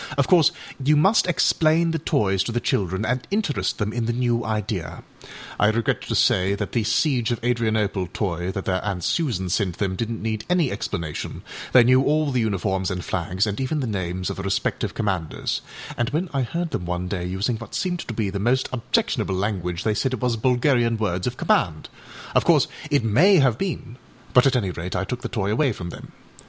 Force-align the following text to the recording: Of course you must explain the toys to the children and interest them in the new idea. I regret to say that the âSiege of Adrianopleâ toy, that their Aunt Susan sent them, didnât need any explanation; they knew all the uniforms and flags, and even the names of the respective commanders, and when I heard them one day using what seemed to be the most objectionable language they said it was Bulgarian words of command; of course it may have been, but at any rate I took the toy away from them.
Of 0.17 0.25
course 0.27 0.51
you 0.83 0.97
must 0.97 1.27
explain 1.27 1.91
the 1.91 1.99
toys 1.99 2.41
to 2.45 2.51
the 2.51 2.59
children 2.59 3.05
and 3.05 3.27
interest 3.29 3.77
them 3.77 3.93
in 3.93 4.07
the 4.07 4.13
new 4.13 4.43
idea. 4.43 5.03
I 5.59 5.67
regret 5.67 6.01
to 6.07 6.15
say 6.15 6.55
that 6.55 6.71
the 6.71 6.81
âSiege 6.81 7.29
of 7.29 7.39
Adrianopleâ 7.41 8.11
toy, 8.11 8.51
that 8.51 8.65
their 8.65 8.83
Aunt 8.83 9.03
Susan 9.03 9.47
sent 9.47 9.77
them, 9.77 9.95
didnât 9.95 10.19
need 10.19 10.45
any 10.49 10.71
explanation; 10.71 11.43
they 11.71 11.83
knew 11.83 12.01
all 12.01 12.31
the 12.31 12.39
uniforms 12.39 12.89
and 12.89 13.05
flags, 13.05 13.45
and 13.45 13.61
even 13.61 13.79
the 13.79 13.85
names 13.85 14.31
of 14.31 14.37
the 14.37 14.41
respective 14.41 14.95
commanders, 14.95 15.61
and 15.95 16.09
when 16.09 16.29
I 16.33 16.41
heard 16.41 16.71
them 16.71 16.87
one 16.87 17.07
day 17.07 17.25
using 17.27 17.57
what 17.57 17.75
seemed 17.75 17.99
to 18.07 18.13
be 18.15 18.31
the 18.31 18.39
most 18.39 18.69
objectionable 18.73 19.35
language 19.35 19.83
they 19.83 19.93
said 19.93 20.15
it 20.15 20.19
was 20.23 20.35
Bulgarian 20.35 20.97
words 20.97 21.27
of 21.27 21.37
command; 21.37 21.89
of 22.33 22.43
course 22.43 22.67
it 22.89 23.03
may 23.03 23.35
have 23.35 23.59
been, 23.59 23.97
but 24.33 24.47
at 24.47 24.55
any 24.55 24.71
rate 24.71 24.95
I 24.95 25.03
took 25.05 25.21
the 25.21 25.29
toy 25.29 25.51
away 25.51 25.71
from 25.73 25.91
them. 25.91 26.11